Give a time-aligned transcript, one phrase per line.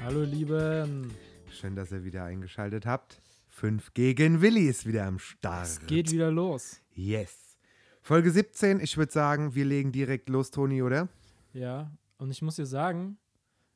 [0.00, 1.12] Hallo Lieben.
[1.50, 3.20] Schön, dass ihr wieder eingeschaltet habt.
[3.48, 5.66] 5 gegen Willi ist wieder am Start.
[5.66, 6.80] Es geht wieder los.
[6.94, 7.58] Yes.
[8.00, 11.08] Folge 17, ich würde sagen, wir legen direkt los, Toni, oder?
[11.52, 13.18] Ja, und ich muss dir sagen,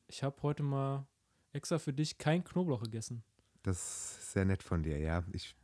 [0.07, 1.05] ich habe heute mal
[1.51, 3.23] extra für dich kein Knoblauch gegessen.
[3.61, 5.23] Das ist sehr nett von dir, ja.
[5.33, 5.55] Ich,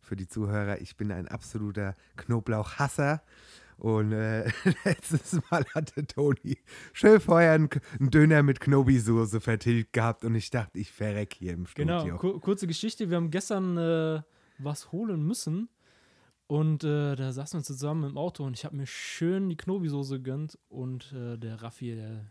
[0.00, 3.22] für die Zuhörer, ich bin ein absoluter Knoblauchhasser.
[3.78, 4.50] Und äh,
[4.84, 6.58] letztes Mal hatte Toni
[6.92, 11.52] schön vorher einen, einen Döner mit Knobi-Soße vertilgt gehabt und ich dachte, ich verreck hier
[11.52, 12.02] im Studio.
[12.02, 13.08] Genau, ku kurze Geschichte.
[13.08, 14.20] Wir haben gestern äh,
[14.58, 15.68] was holen müssen
[16.48, 20.16] und äh, da saßen wir zusammen im Auto und ich habe mir schön die Knobi-Soße
[20.16, 22.24] gegönnt und äh, der Raffi, der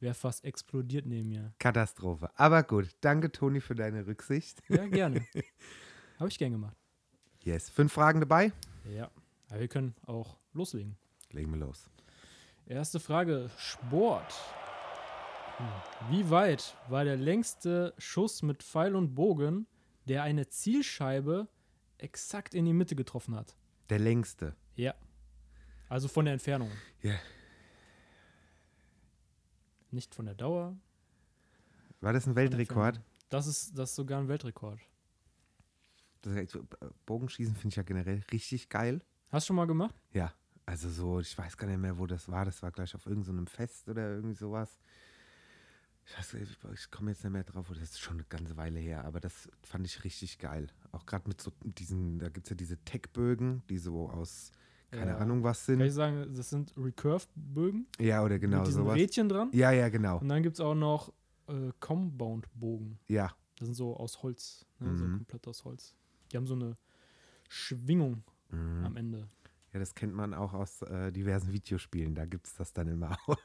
[0.00, 1.54] wäre fast explodiert neben mir.
[1.58, 2.30] Katastrophe.
[2.34, 4.60] Aber gut, danke Toni für deine Rücksicht.
[4.68, 5.24] Ja, gerne.
[6.18, 6.76] habe ich gern gemacht.
[7.42, 7.70] Yes.
[7.70, 8.52] Fünf Fragen dabei?
[8.94, 9.10] Ja,
[9.48, 10.96] aber wir können auch loslegen.
[11.30, 11.88] Legen wir los.
[12.66, 14.34] Erste Frage: Sport.
[15.56, 15.66] Hm.
[16.10, 19.66] Wie weit war der längste Schuss mit Pfeil und Bogen,
[20.06, 21.48] der eine Zielscheibe
[21.98, 23.56] exakt in die Mitte getroffen hat?
[23.88, 24.56] Der längste.
[24.74, 24.94] Ja.
[25.88, 26.70] Also von der Entfernung.
[27.02, 27.16] Ja.
[29.90, 30.76] Nicht von der Dauer.
[32.00, 33.00] War das ein Weltrekord?
[33.28, 34.80] Das ist, das ist sogar ein Weltrekord.
[36.22, 36.46] Das äh,
[37.06, 39.02] Bogenschießen finde ich ja generell richtig geil.
[39.30, 39.94] Hast du schon mal gemacht?
[40.12, 40.32] Ja,
[40.70, 42.44] also so, ich weiß gar nicht mehr, wo das war.
[42.44, 44.78] Das war gleich auf irgendeinem Fest oder irgendwie sowas.
[46.06, 48.78] Ich, weiß, ich, ich komme jetzt nicht mehr drauf, das ist schon eine ganze Weile
[48.80, 50.68] her, aber das fand ich richtig geil.
[50.92, 54.50] Auch gerade mit so diesen, da gibt es ja diese Tech-Bögen, die so aus,
[54.90, 55.18] keine Ja.
[55.18, 55.92] Ahnung was Kann ich sind.
[55.92, 58.96] sagen, das sind Recurve-Bögen Ja, oder genau mit diesen sowas.
[58.96, 59.50] Rädchen dran.
[59.52, 60.18] Ja, ja, genau.
[60.18, 61.12] Und dann gibt es auch noch
[61.48, 62.98] äh, Compound-Bogen.
[63.08, 64.96] Ja, Das sind so aus Holz, ne?
[64.96, 65.16] so Mhm.
[65.18, 65.94] komplett aus Holz.
[66.32, 66.76] Die haben so eine
[67.48, 68.84] Schwingung mhm.
[68.84, 69.28] am Ende.
[69.72, 72.14] Ja, das kennt man auch aus äh, diversen Videospielen.
[72.14, 73.36] Da gibt es das dann immer auch.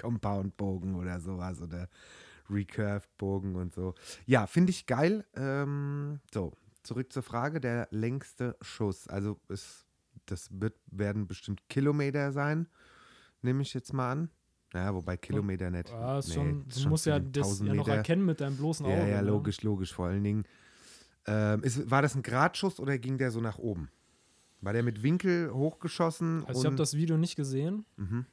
[0.00, 1.88] Compound-Bogen oder sowas oder
[2.48, 3.94] Recurved-Bogen und so.
[4.24, 5.24] Ja, finde ich geil.
[5.34, 7.60] Ähm, so, zurück zur Frage.
[7.60, 9.06] Der längste Schuss.
[9.08, 9.84] Also, es,
[10.24, 12.68] das wird, werden bestimmt Kilometer sein,
[13.42, 14.30] nehme ich jetzt mal an.
[14.72, 15.90] Ja, wobei Kilometer nicht.
[15.90, 18.84] Ja, ist nee, schon, du musst ja das 1000 ja noch erkennen mit deinem bloßen
[18.84, 18.96] Auge.
[18.96, 19.28] Ja, ja, ne?
[19.28, 19.92] logisch, logisch.
[19.92, 20.44] Vor allen Dingen.
[21.26, 23.90] Ähm, ist, war das ein Gradschuss oder ging der so nach oben?
[24.66, 26.44] War der mit Winkel hochgeschossen?
[26.44, 27.84] Also ich habe das Video nicht gesehen.
[27.94, 28.26] Mhm.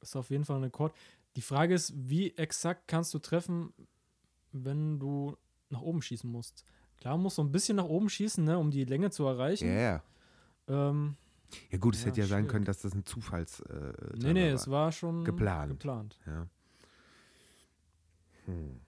[0.00, 0.94] Ist auf jeden Fall ein Rekord.
[1.36, 3.74] Die Frage ist, wie exakt kannst du treffen,
[4.50, 5.36] wenn du
[5.68, 6.64] nach oben schießen musst?
[6.96, 9.68] Klar, musst du ein bisschen nach oben schießen, ne, um die Länge zu erreichen.
[9.68, 10.02] Ja, ja.
[10.68, 11.16] Ähm,
[11.70, 12.50] Ja, gut, es Ja, hätte ja sein schwierig.
[12.52, 13.60] können, dass das ein Zufalls.
[13.60, 14.54] Äh, nee, Timer nee, war.
[14.54, 15.70] es war schon Geplant.
[15.72, 16.18] geplant.
[16.24, 16.46] Ja.
[18.46, 18.80] Hm.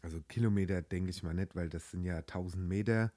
[0.00, 3.12] Also Kilometer denke ich mal nicht, weil das sind ja 1000 Meter.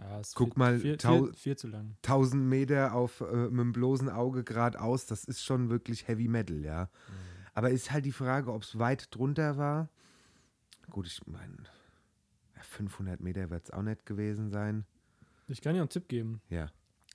[0.00, 1.96] Ja, Guck viel, mal, viel, viel, viel zu lang.
[2.02, 6.64] 1000 Meter auf äh, mit dem bloßen Auge geradeaus, das ist schon wirklich Heavy Metal,
[6.64, 6.90] ja.
[7.54, 9.88] Aber ist halt die Frage, ob es weit drunter war.
[10.90, 11.56] Gut, ich meine,
[12.60, 14.84] 500 Meter wird es auch nicht gewesen sein.
[15.46, 16.40] Ich kann dir einen Tipp geben.
[16.48, 16.66] Ja.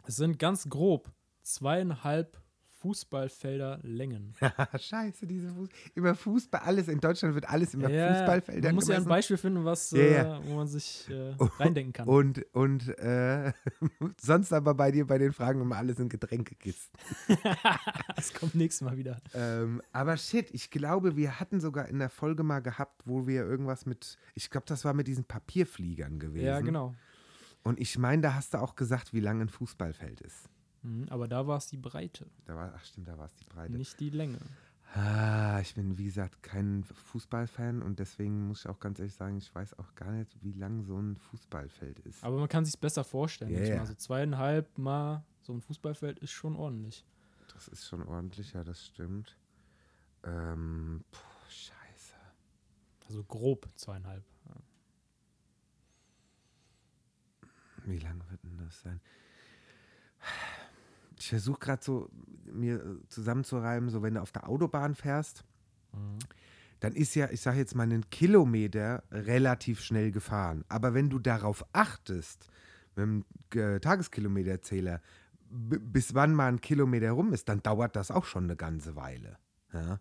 [0.06, 1.12] Es sind ganz grob
[1.42, 2.42] zweieinhalb
[2.80, 4.34] Fußballfelder Längen.
[4.80, 8.88] Scheiße, diese Fuß über Fußball, alles in Deutschland wird alles immer Ja, Fußballfelder Man muss
[8.88, 9.10] ja ein gemessen.
[9.10, 10.38] Beispiel finden, was, Ja, ja.
[10.38, 12.08] Äh, wo man sich äh, reindenken kann.
[12.08, 13.52] Und, und äh,
[14.22, 17.00] sonst aber bei dir bei den Fragen immer alles in Getränkekisten.
[18.16, 19.18] das kommt nächstes Mal wieder.
[19.34, 23.44] Ähm, aber shit, ich glaube, wir hatten sogar in der Folge mal gehabt, wo wir
[23.46, 26.46] irgendwas mit, ich glaube, das war mit diesen Papierfliegern gewesen.
[26.46, 26.96] Ja, genau.
[27.64, 30.50] Und ich meine, da hast du auch gesagt, wie lang ein Fußballfeld ist.
[30.82, 33.46] Mhm, aber da war es die Breite, Da war, ach stimmt, da war es die
[33.46, 33.74] Breite.
[33.74, 34.38] nicht die Länge.
[34.96, 39.38] Ah, ich bin, wie gesagt, kein Fußballfan und deswegen muss ich auch ganz ehrlich sagen,
[39.38, 42.24] ich weiß auch gar nicht, wie lang so ein Fußballfeld ist.
[42.24, 43.52] Aber man kann sich besser vorstellen.
[43.52, 43.78] Ja.
[43.78, 43.86] mal.
[43.86, 47.06] So zweieinhalb Mal so ein Fußballfeld ist schon ordentlich.
[47.54, 49.38] Das ist schon ordentlich, ja, das stimmt.
[50.24, 52.16] Ähm, puh, scheiße.
[53.08, 54.24] Also grob zweieinhalb.
[57.86, 59.00] Wie lang wird denn das sein?
[61.20, 62.10] Ich versuche gerade so,
[62.46, 65.44] mir äh, zusammenzureimen, so wenn du auf der Autobahn fährst,
[65.94, 66.20] Mhm.
[66.80, 70.64] dann ist ja, ich sage jetzt mal, einen Kilometer relativ schnell gefahren.
[70.70, 72.48] Aber wenn du darauf achtest,
[72.96, 73.26] mit dem
[73.56, 75.02] äh, Tageskilometerzähler,
[75.50, 79.38] bis wann mal ein Kilometer rum ist, dann dauert das auch schon eine ganze Weile.
[79.74, 80.00] Ja?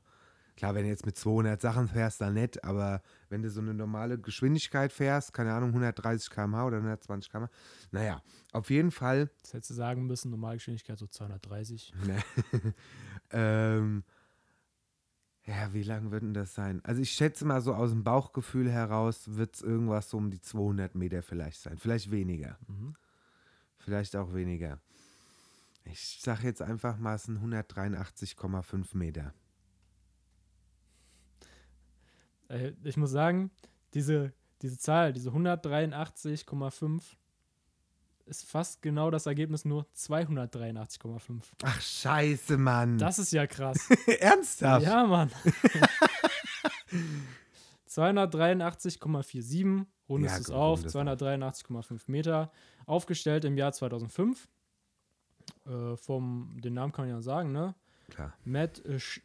[0.58, 3.74] Klar, wenn du jetzt mit 200 Sachen fährst, dann nett, aber wenn du so eine
[3.74, 7.48] normale Geschwindigkeit fährst, keine Ahnung, 130 km/h oder 120 km/h,
[7.92, 8.20] naja,
[8.50, 9.30] auf jeden Fall.
[9.40, 11.92] Das hättest du sagen müssen, Normalgeschwindigkeit so 230.
[12.04, 12.24] Ne,
[13.30, 14.02] ähm,
[15.44, 16.80] ja, wie lang wird denn das sein?
[16.84, 20.40] Also ich schätze mal so aus dem Bauchgefühl heraus wird es irgendwas so um die
[20.40, 21.78] 200 Meter vielleicht sein.
[21.78, 22.58] Vielleicht weniger.
[22.66, 22.96] Mhm.
[23.76, 24.80] Vielleicht auch weniger.
[25.84, 29.26] Ich sage jetzt einfach mal, es sind 183,5 Meter.
[29.26, 29.32] Äh,
[32.84, 33.50] Ich muss sagen,
[33.94, 37.02] diese, diese Zahl, diese 183,5
[38.26, 41.42] ist fast genau das Ergebnis, nur 283,5.
[41.62, 42.98] Ach, scheiße, Mann.
[42.98, 43.88] Das ist ja krass.
[44.20, 44.84] Ernsthaft?
[44.86, 45.30] ja, Mann.
[47.88, 52.50] 283,47, rundest Ja, es auf, rundes 283,5 Meter.
[52.86, 54.48] Aufgestellt im Jahr 2005.
[55.66, 57.74] Äh, vom, den Namen kann man ja sagen, ne?
[58.10, 58.34] Klar.
[58.44, 59.20] Matt äh, Sch-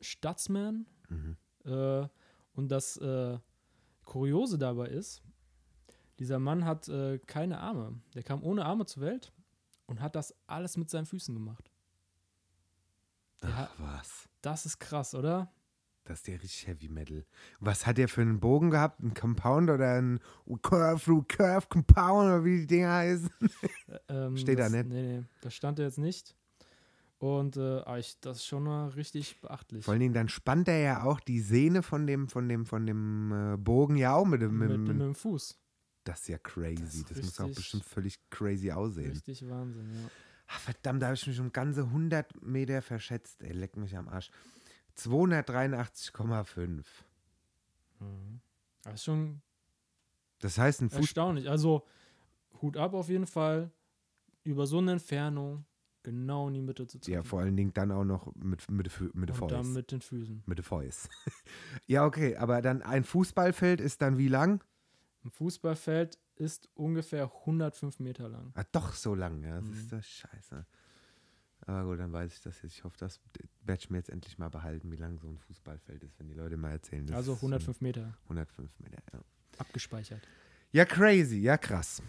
[0.00, 0.86] Statzman.
[1.08, 1.36] Mhm.
[1.64, 2.08] Äh,
[2.54, 3.38] und das äh,
[4.04, 5.22] Kuriose dabei ist,
[6.18, 8.00] dieser Mann hat äh, keine Arme.
[8.14, 9.32] Der kam ohne Arme zur Welt
[9.86, 11.70] und hat das alles mit seinen Füßen gemacht.
[13.42, 13.68] Ja.
[13.70, 14.28] Ach, was?
[14.40, 15.52] Das ist krass, oder?
[16.04, 17.24] Das ist ja richtig Heavy Metal.
[17.60, 19.00] Was hat der für einen Bogen gehabt?
[19.00, 20.20] Ein Compound oder ein
[20.60, 23.30] Curve, Curve Compound oder wie die Dinger heißen?
[24.08, 24.88] Ähm, Steht da das, nicht?
[24.88, 26.36] Nee, nee, das stand da jetzt nicht.
[27.24, 29.82] Und äh, aber ich, das ist schon mal richtig beachtlich.
[29.82, 32.84] Vor allen Dingen, dann spannt er ja auch die Sehne von dem, von dem, von
[32.86, 34.58] dem äh, Bogen ja auch mit dem.
[34.58, 35.58] Mit, mit, mit, mit, dem Fuß.
[36.04, 37.02] das ist ja crazy.
[37.02, 39.12] Das Das, ist muss auch richtig- bestimmt völlig crazy aussehen.
[39.12, 40.10] Richtig Wahnsinn, ja.
[40.48, 43.40] Ach, verdammt, da habe ich mich um ganze 100 Meter verschätzt.
[43.42, 44.30] Ey, leck mich am Arsch.
[44.98, 46.84] 283,5.
[48.00, 48.40] Mhm.
[48.82, 49.40] Das ist schon
[50.40, 50.98] Das heißt, ein Fuß.
[51.00, 51.48] erstaunlich.
[51.48, 51.84] Also
[52.60, 53.70] Hut ab auf jeden Fall.
[54.42, 55.64] Über so eine Entfernung
[56.04, 57.12] genau in die Mitte zu treffen.
[57.12, 60.00] Ja, vor allen Dingen dann auch noch mit, mit, mit der Und dann mit den
[60.00, 60.44] Füßen.
[60.46, 61.08] Mit der Fäust.
[61.86, 64.62] ja, okay, aber dann ein Fußballfeld ist dann wie lang?
[65.24, 68.52] Ein Fußballfeld ist ungefähr 105 Meter lang.
[68.54, 69.56] Ah, doch so lang, ja.
[69.56, 69.72] Das Mhm.
[69.72, 70.66] ist das scheiße.
[71.66, 72.74] Aber gut, dann weiß ich das jetzt.
[72.76, 73.20] Ich hoffe, das
[73.62, 76.34] werde ich mir jetzt endlich mal behalten, wie lang so ein Fußballfeld ist, wenn die
[76.34, 77.06] Leute mal erzählen.
[77.06, 79.20] Das Also ist, 105 Meter ähm, 105 Meter, ja.
[79.56, 80.20] abgespeichert.
[80.72, 82.02] Ja, crazy, ja, krass.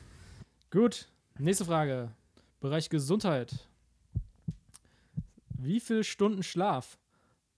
[0.71, 1.07] Gut,
[1.39, 2.11] nächste Frage.
[2.59, 3.69] Bereich Gesundheit.
[5.65, 6.99] Wie viele Stunden Schlaf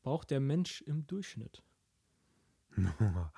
[0.02, 1.64] braucht der Mensch im Durchschnitt?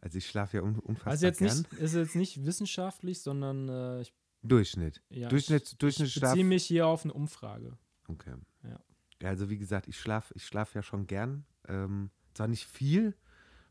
[0.00, 1.56] Also ich schlafe ja un unfassbar Also jetzt gern.
[1.56, 4.12] nicht, ist jetzt nicht wissenschaftlich, sondern äh, ich,
[4.42, 5.02] Durchschnitt.
[5.08, 7.78] ja, Durchschnitt, ich, Durchschnitt ich beziehe mich hier auf eine Umfrage.
[8.08, 8.34] Okay.
[8.64, 8.78] Ja.
[9.22, 11.46] Ja, also wie gesagt, ich schlafe ich schlaf ja schon gern.
[11.68, 13.16] Ähm, zwar nicht viel,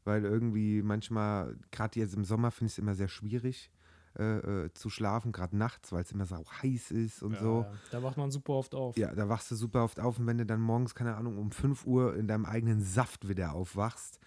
[0.05, 3.69] weil irgendwie manchmal, gerade jetzt im Sommer, finde ich es immer sehr schwierig
[4.17, 7.61] äh, äh, zu schlafen, gerade nachts, weil es immer so heiß ist und so.
[7.61, 8.95] Ja, da wacht man super oft auf.
[8.97, 11.51] Ja, da wachst du super oft auf und wenn du dann morgens, keine Ahnung, um
[11.51, 14.19] 5 Uhr in deinem eigenen Saft wieder aufwachst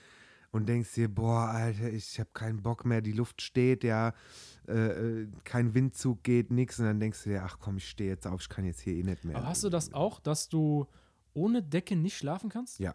[0.51, 4.13] und denkst dir, boah, Alter, ich habe keinen Bock mehr, die Luft steht, ja,
[4.67, 8.11] äh, äh, kein Windzug geht, nix und dann denkst du dir, ach komm, ich stehe
[8.11, 9.37] jetzt auf, ich kann jetzt hier eh nicht mehr.
[9.37, 10.87] Aber hast du das auch, dass du
[11.35, 12.81] ohne Decke nicht schlafen kannst?
[12.81, 12.93] Ja.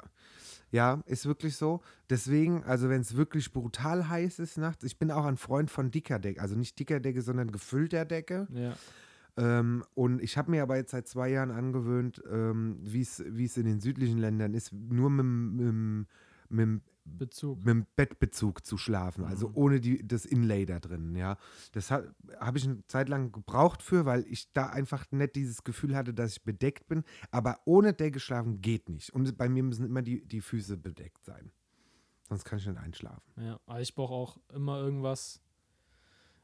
[0.71, 1.81] Ja, ist wirklich so.
[2.09, 5.91] Deswegen, also wenn es wirklich brutal heiß ist nachts, ich bin auch ein Freund von
[5.91, 8.47] dicker Decke, also nicht dicker Decke, sondern gefüllter Decke.
[8.53, 8.73] Ja.
[9.37, 13.19] Ähm, und ich habe mir aber jetzt seit zwei Jahren angewöhnt, ähm, wie es
[13.57, 15.97] in den südlichen Ländern ist, nur mit, dem-
[16.49, 16.81] mit, mit,
[17.11, 17.57] dem- Bezug.
[17.59, 19.57] mit dem Bettbezug zu schlafen, also Mhm.
[19.57, 21.37] ohne die, das Inlay da drin, ja.
[21.73, 22.03] Das ha,
[22.39, 26.13] habe ich eine Zeit lang gebraucht für, weil ich da einfach nicht dieses Gefühl hatte,
[26.13, 27.03] dass ich bedeckt bin.
[27.31, 29.11] Aber ohne Decke schlafen geht nicht.
[29.13, 31.51] Und bei mir müssen immer die, die Füße bedeckt sein.
[32.29, 33.21] Sonst kann ich nicht einschlafen.
[33.37, 35.41] Ja, aber ich brauche auch immer irgendwas,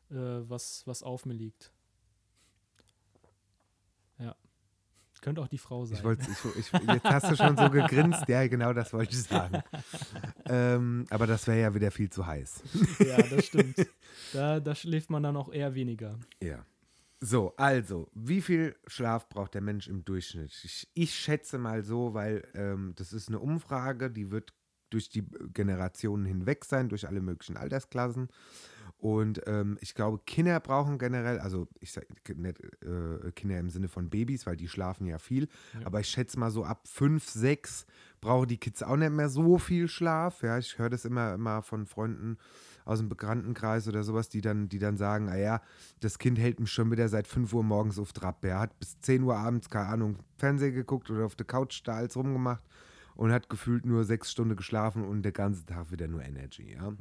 [0.09, 1.71] äh, was, was auf mir liegt.
[4.19, 4.35] Ja.
[5.21, 5.97] Könnte auch die Frau sein.
[5.97, 9.23] Ich wollte, ich, ich, jetzt hast du schon so gegrinst, ja, genau das wollte ich
[9.23, 9.61] sagen.
[10.45, 12.63] ähm, aber das wäre ja wieder viel zu heiß.
[12.99, 13.75] ja, das stimmt.
[14.33, 16.19] Da, da schläft man dann auch eher weniger.
[16.41, 16.65] Ja.
[17.19, 20.51] So, also, wie viel Schlaf braucht der Mensch im Durchschnitt?
[20.63, 24.53] Ich, ich schätze mal so, weil ähm, das ist eine Umfrage, die wird
[24.89, 28.29] durch die Generationen hinweg sein, durch alle möglichen Altersklassen.
[28.99, 33.87] Und ähm, ich glaube, Kinder brauchen generell, also ich sage nicht äh, Kinder im Sinne
[33.89, 35.47] von Babys, weil die schlafen ja viel,
[35.79, 35.85] Ja.
[35.85, 37.85] aber ich schätze mal so ab fünf, sechs
[38.21, 40.41] brauchen die Kids auch nicht mehr so viel Schlaf.
[40.41, 42.37] Ja, ich höre das immer, immer von Freunden
[42.85, 45.61] aus dem Bekanntenkreis oder sowas, die dann, die dann sagen, ah ja,
[45.99, 48.43] das Kind hält mich schon wieder seit 5 Uhr morgens auf Trab.
[48.43, 51.97] Er hat bis 10 Uhr abends, keine Ahnung, Fernsehen geguckt oder auf der Couch da
[51.97, 52.63] als rumgemacht
[53.15, 56.93] und hat gefühlt nur sechs Stunden geschlafen und der ganze Tag wieder nur Energy, ja.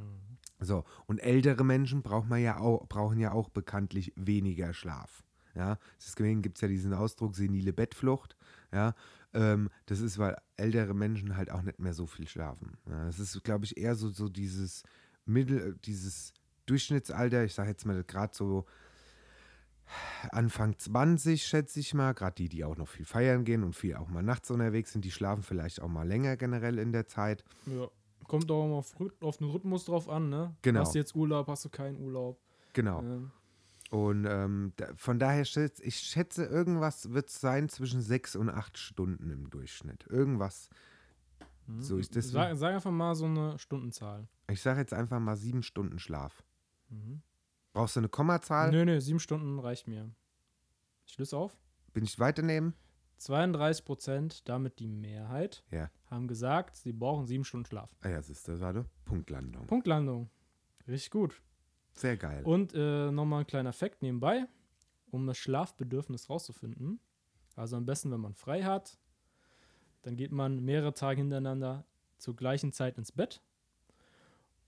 [0.59, 5.23] So, und ältere Menschen braucht man ja auch, brauchen ja auch bekanntlich weniger Schlaf.
[5.55, 8.37] Ja, deswegen gibt es ja diesen Ausdruck senile Bettflucht.
[8.73, 8.95] Ja,
[9.33, 12.79] Ähm, das ist, weil ältere Menschen halt auch nicht mehr so viel schlafen.
[12.89, 14.83] Ja, das ist, glaube ich, eher so, so dieses
[15.27, 16.33] Mittel, dieses
[16.67, 18.65] Durchschnittsalter, ich sage jetzt mal gerade so
[20.31, 23.97] Anfang 20, schätze ich mal, gerade die, die auch noch viel feiern gehen und viel
[23.97, 27.45] auch mal nachts unterwegs sind, die schlafen vielleicht auch mal länger generell in der Zeit.
[27.67, 27.89] Ja.
[28.29, 30.55] Kommt auch mal auf, auf den Rhythmus drauf an, ne?
[30.63, 30.81] Genau.
[30.81, 32.41] Hast du jetzt Urlaub, hast du keinen Urlaub?
[32.73, 33.01] Genau.
[33.01, 33.31] Ähm,
[33.91, 38.49] Und ähm, da, von daher schätze ich schätze, irgendwas wird es sein zwischen sechs und
[38.51, 40.07] acht Stunden im Durchschnitt.
[40.09, 40.69] Irgendwas.
[41.67, 41.81] hm.
[41.81, 44.29] So ist das- Sag, sag einfach mal so eine Stundenzahl.
[44.51, 46.43] Ich sage jetzt einfach mal sieben Stunden Schlaf.
[46.89, 47.23] Mhm.
[47.73, 48.71] Brauchst du eine Kommazahl?
[48.71, 50.11] Nö, nö, sieben Stunden reicht mir.
[51.07, 51.57] Ich löse auf.
[51.93, 52.75] Bin ich weiternehmen?
[53.19, 55.91] 32 Prozent, damit die Mehrheit, Ja.
[56.07, 57.91] haben gesagt, sie brauchen sieben Stunden Schlaf.
[58.03, 58.85] Ah ja, siehste, warte.
[59.05, 59.67] Punktlandung.
[59.67, 60.31] Punktlandung.
[60.87, 61.41] Richtig gut.
[61.95, 62.45] Sehr geil.
[62.45, 64.47] Und äh, nochmal ein kleiner Fakt nebenbei,
[65.11, 67.01] um das Schlafbedürfnis rauszufinden.
[67.55, 68.99] Also am besten, wenn man frei hat,
[70.03, 71.85] dann geht man mehrere Tage hintereinander
[72.19, 73.41] zur gleichen Zeit ins Bett.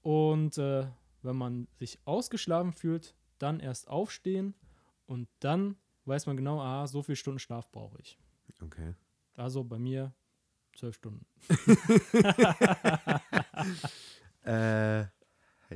[0.02, 0.86] Und äh,
[1.22, 4.54] wenn man sich ausgeschlafen fühlt, dann erst aufstehen
[5.06, 5.76] und dann
[6.06, 8.18] weiß man genau, aha, so viele Stunden Schlaf brauche ich.
[8.60, 8.94] Okay.
[9.36, 10.12] Also bei mir
[10.74, 11.24] zwölf Stunden.
[14.48, 15.06] Äh,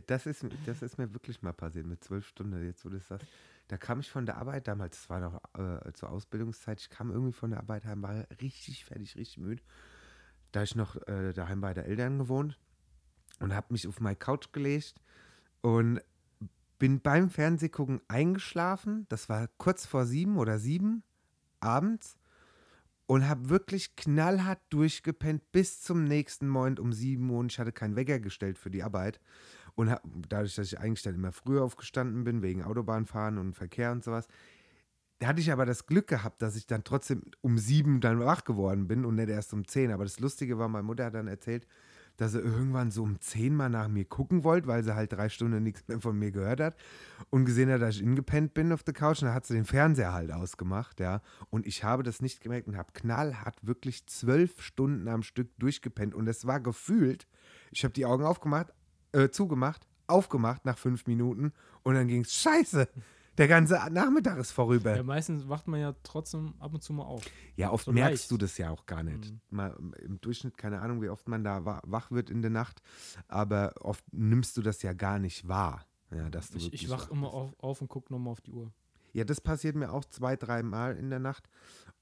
[0.07, 2.65] das, ist, das ist mir wirklich mal passiert mit zwölf Stunden.
[2.65, 3.27] Jetzt, wo du das sagst.
[3.69, 7.11] Da kam ich von der Arbeit damals, das war noch äh, zur Ausbildungszeit, ich kam
[7.11, 9.63] irgendwie von der Arbeit heim, war richtig fertig, richtig müde.
[10.51, 12.59] Da ich noch äh, daheim bei der Eltern gewohnt
[13.41, 15.01] und habe mich auf meine Couch gelegt
[15.61, 16.01] und
[16.79, 19.07] bin beim Fernsehgucken eingeschlafen.
[19.09, 21.03] Das war kurz vor sieben oder sieben
[21.61, 22.17] abends
[23.07, 27.73] und habe wirklich knallhart durchgepennt bis zum nächsten Morgen um 7 Uhr und ich hatte
[27.73, 29.21] keinen Wecker gestellt für die Arbeit.
[29.75, 33.91] Und hab, dadurch, dass ich eigentlich dann immer früher aufgestanden bin, wegen Autobahnfahren und Verkehr
[33.91, 34.29] und sowas,
[35.19, 38.45] da hatte ich aber das Glück gehabt, dass ich dann trotzdem um sieben dann wach
[38.45, 39.93] geworden bin und nicht erst um zehn.
[39.93, 41.67] Aber das Lustige war, meine Mutter hat dann erzählt,
[42.17, 45.29] dass sie irgendwann so um zehn mal nach mir gucken wollte, weil sie halt drei
[45.29, 46.77] Stunden nichts mehr von mir gehört hat
[47.31, 49.65] und gesehen hat, dass ich ingepennt bin auf der Couch und dann hat sie den
[49.65, 51.21] Fernseher halt ausgemacht, ja.
[51.51, 56.15] Und ich habe das nicht gemerkt und habe knallhart wirklich zwölf Stunden am Stück durchgepennt
[56.15, 57.27] und es war gefühlt,
[57.71, 58.73] ich habe die Augen aufgemacht,
[59.13, 61.53] äh, zugemacht, aufgemacht nach fünf Minuten
[61.83, 62.89] und dann ging es scheiße.
[63.39, 64.95] Der ganze Nachmittag ist vorüber.
[64.97, 67.25] Ja, meistens wacht man ja trotzdem ab und zu mal auf.
[67.57, 68.31] Ja, oft So merkst leicht.
[68.31, 69.31] du das ja auch gar nicht.
[69.33, 69.41] Mhm.
[69.51, 72.83] Mal im Durchschnitt, keine Ahnung, wie oft man da wa- wach wird in der Nacht,
[73.29, 75.87] aber oft nimmst du das ja gar nicht wahr.
[76.11, 78.71] Ja, dass du Ich, ich wach immer auf, auf und gucke nochmal auf die Uhr.
[79.15, 81.49] Ja, das passiert mir auch zwei, dreimal in der Nacht.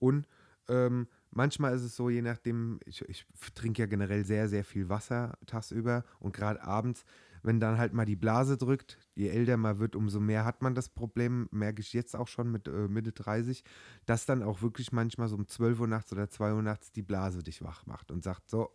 [0.00, 0.26] Und
[0.68, 4.88] ähm, manchmal ist es so, je nachdem, ich, ich trinke ja generell sehr, sehr viel
[4.88, 7.04] Wasser tagsüber und gerade abends,
[7.42, 10.74] wenn dann halt mal die Blase drückt, je älter man wird, umso mehr hat man
[10.74, 13.64] das Problem, merke ich jetzt auch schon mit äh, Mitte 30,
[14.06, 17.02] dass dann auch wirklich manchmal so um 12 Uhr nachts oder 2 Uhr nachts die
[17.02, 18.70] Blase dich wach macht und sagt so,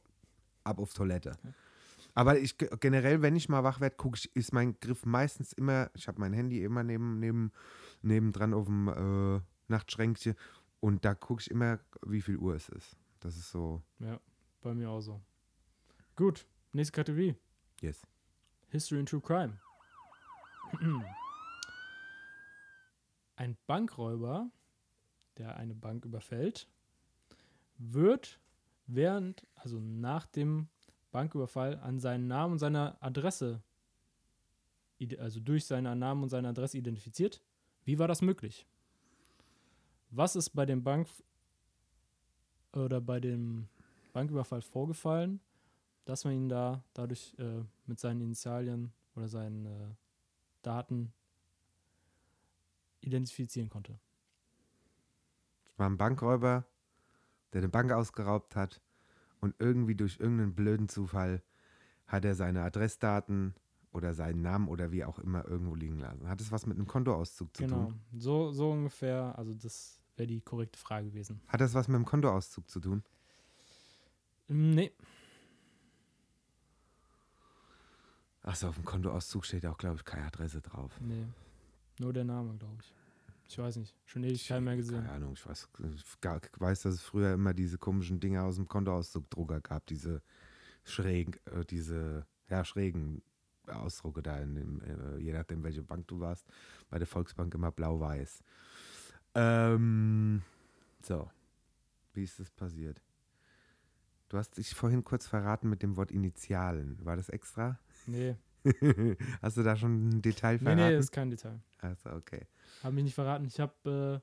[0.63, 1.37] ab auf Toilette.
[2.13, 5.51] Aber ich ge- generell, wenn ich mal wach werde, gucke ich, ist mein Griff meistens
[5.53, 7.51] immer, ich habe mein Handy immer neben, neben,
[8.01, 10.35] nebendran auf dem äh, Nachtschränkchen
[10.79, 12.95] und da gucke ich immer, wie viel Uhr es ist.
[13.19, 14.19] Das ist so, Ja,
[14.61, 15.21] bei mir auch so.
[16.15, 17.35] Gut, nächste Kategorie.
[17.81, 18.01] yes.
[18.75, 19.57] History and True Crime.
[23.37, 24.49] Ein Bankräuber,
[25.37, 26.67] der eine Bank überfällt,
[27.77, 28.39] wird
[28.85, 30.67] während, also nach dem
[31.11, 33.61] Banküberfall, an seinen Namen und seiner Adresse,
[35.19, 37.41] also durch seinen Namen und seine Adresse identifiziert.
[37.85, 38.65] Wie war das möglich?
[40.09, 41.07] Was ist bei dem Bank
[42.73, 43.69] oder bei dem
[44.11, 45.39] Banküberfall vorgefallen,
[46.05, 49.95] dass man ihn da dadurch äh, mit seinen Initialien oder seinen äh,
[50.61, 51.13] Daten
[53.01, 53.99] identifizieren konnte.
[55.65, 56.65] Es war ein Bankräuber,
[57.53, 58.81] der eine Bank ausgeraubt hat
[59.41, 61.43] und irgendwie durch irgendeinen blöden Zufall
[62.07, 63.55] hat er seine Adressdaten
[63.91, 66.27] oder seinen Namen oder wie auch immer irgendwo liegen lassen.
[66.27, 68.01] Hat es was mit einem Kontoauszug zu Genau, tun?
[68.17, 71.39] so, so ungefähr, also das wäre die korrekte Frage gewesen.
[71.47, 73.03] Hat das was mit dem Kontoauszug zu tun?
[74.49, 74.91] Ähm, Nee,
[78.45, 80.91] Achso, auf dem Kontoauszug steht auch, glaube ich, keine Adresse drauf.
[81.01, 81.25] nee.
[81.97, 82.93] Nur der Name, glaube ich.
[83.47, 83.95] Ich weiß nicht.
[84.05, 84.97] Schon ewig keinen mehr gesehen.
[84.97, 88.67] Keine Ahnung, ich weiß, ich weiß, dass es früher immer diese komischen Dinge aus dem
[88.67, 90.21] Kontoauszugdrucker gab, diese
[90.83, 93.21] schrägen, äh, diese, ja, schrägen
[93.67, 96.45] Ausdrucke da, in dem, äh, je nachdem, welche Bank du warst.
[96.89, 98.43] Bei der Volksbank immer blau-weiß.
[99.35, 100.41] Ähm,
[101.01, 101.29] so,
[102.13, 103.01] wie ist das passiert?
[104.27, 107.03] Du hast dich vorhin kurz verraten mit dem Wort Initialen.
[107.05, 107.79] War das extra?
[108.07, 108.35] Nee,
[109.41, 110.77] Hast du da schon ein Detail nee, verraten?
[110.93, 111.59] nee, ist kein Detail.
[111.81, 112.47] Achso, okay.
[112.83, 113.45] Habe mich nicht verraten.
[113.45, 114.21] Ich habe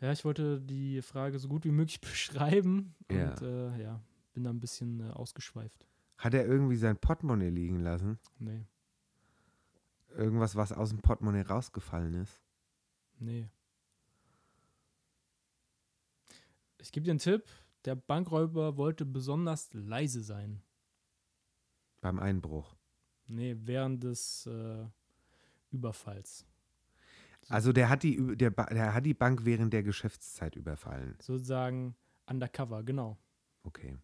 [0.00, 3.30] Ja, ich wollte die Frage so gut wie möglich beschreiben Ja.
[3.30, 4.00] und äh, ja,
[4.34, 5.86] bin da ein bisschen äh, ausgeschweift.
[6.18, 8.18] Hat er irgendwie sein Portemonnaie liegen lassen?
[8.38, 8.64] Nee,
[10.16, 12.42] Irgendwas, was aus dem Portemonnaie rausgefallen ist?
[13.18, 13.48] nee.
[16.80, 17.44] Ich gebe dir einen Tipp.
[17.84, 20.62] Der Bankräuber wollte besonders leise sein.
[22.06, 22.76] Beim Einbruch.
[23.26, 24.86] Nee, während des äh,
[25.72, 26.46] Überfalls.
[27.48, 31.16] Also der hat die, der, der hat die Bank während der Geschäftszeit überfallen.
[31.20, 31.96] Sozusagen
[32.26, 33.18] undercover, genau.
[33.64, 33.98] Okay.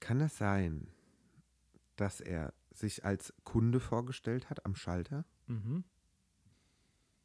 [0.00, 0.88] Kann es sein,
[1.96, 5.26] dass er sich als Kunde vorgestellt hat am Schalter?
[5.46, 5.84] Mhm.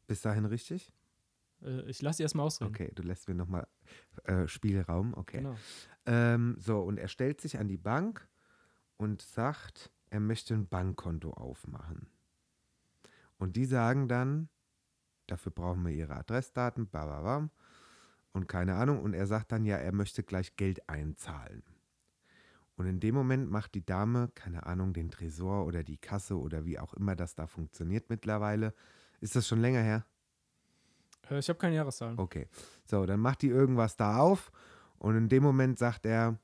[0.06, 0.92] Bis dahin richtig?
[1.62, 2.70] Äh, ich lasse erstmal ausreden.
[2.70, 3.66] Okay, du lässt mir nochmal
[4.24, 5.14] äh, Spielraum.
[5.14, 5.38] Okay.
[5.38, 5.56] Genau.
[6.06, 8.28] Ähm, so, und er stellt sich an die Bank
[8.96, 12.08] und sagt, er möchte ein Bankkonto aufmachen.
[13.38, 14.48] Und die sagen dann,
[15.26, 17.50] dafür brauchen wir ihre Adressdaten, bababam,
[18.32, 19.00] und keine Ahnung.
[19.02, 21.62] Und er sagt dann, ja, er möchte gleich Geld einzahlen.
[22.76, 26.64] Und in dem Moment macht die Dame, keine Ahnung, den Tresor oder die Kasse oder
[26.64, 28.72] wie auch immer das da funktioniert mittlerweile.
[29.20, 30.06] Ist das schon länger her?
[31.30, 32.18] Äh, ich habe keine Jahreszahlen.
[32.18, 32.48] Okay.
[32.84, 34.50] So, dann macht die irgendwas da auf
[34.98, 36.38] und in dem Moment sagt er,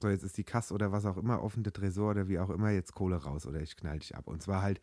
[0.00, 2.50] so, jetzt ist die Kasse oder was auch immer offen, der Tresor oder wie auch
[2.50, 4.26] immer, jetzt Kohle raus oder ich knall dich ab.
[4.26, 4.80] Und zwar halt,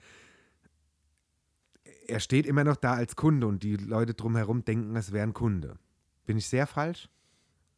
[2.08, 5.34] er steht immer noch da als Kunde und die Leute drumherum denken, es wäre ein
[5.34, 5.78] Kunde.
[6.26, 7.10] Bin ich sehr falsch?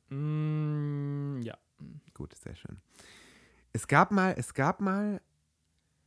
[0.10, 1.58] Mm, ja.
[2.14, 2.78] Gut, sehr schön.
[3.74, 5.22] Es gab mal, es gab mal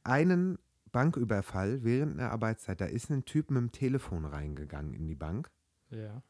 [0.04, 0.58] einen
[0.92, 2.80] Banküberfall während einer Arbeitszeit.
[2.80, 5.50] Da ist ein Typ mit dem Telefon reingegangen in die Bank.
[5.90, 6.22] Ja.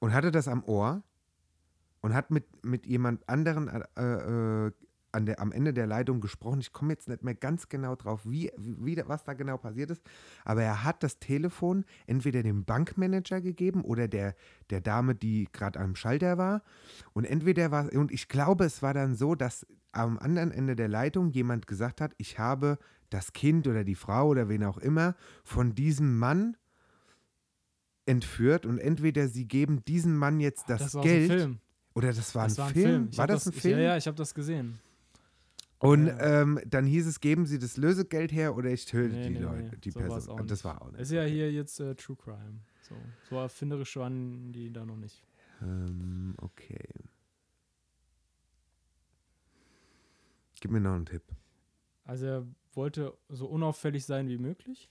[0.00, 1.02] und hatte das am Ohr
[2.00, 4.72] und hat mit, mit jemand anderen äh, äh,
[5.12, 6.60] an der, am Ende der Leitung gesprochen.
[6.60, 10.02] Ich komme jetzt nicht mehr ganz genau drauf, wie, wie, was da genau passiert ist,
[10.44, 14.34] aber er hat das Telefon entweder dem Bankmanager gegeben oder der,
[14.70, 16.62] der Dame, die gerade am Schalter war.
[17.12, 20.88] Und entweder war, und ich glaube, es war dann so, dass am anderen Ende der
[20.88, 22.78] Leitung jemand gesagt hat, ich habe
[23.10, 26.56] das Kind oder die Frau oder wen auch immer von diesem Mann
[28.06, 31.58] entführt und entweder sie geben diesem Mann jetzt das, das war Geld Film.
[31.94, 32.86] oder das war das ein war ein Film.
[32.88, 33.08] Film.
[33.10, 33.78] Ich War hab das ein ich- Film?
[33.78, 34.78] Ja, ja, ich habe das gesehen.
[35.78, 36.42] Und Ja.
[36.42, 39.40] ähm, dann hieß es, geben Sie das Lösegeld her oder ich töte Nee, die nee,
[39.40, 40.46] Leute, nee, die so Person.
[40.46, 41.00] das war auch nicht.
[41.00, 41.30] Ist ja okay.
[41.32, 42.60] hier jetzt äh, True Crime.
[42.82, 42.94] So,
[43.30, 45.22] so erfinderisch waren die da noch nicht.
[45.62, 46.86] Ähm, okay.
[50.60, 51.22] Gib mir noch einen Tipp.
[52.04, 54.90] Also er wollte so unauffällig sein wie möglich.